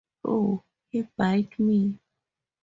[0.27, 1.79] Ow, he bit me!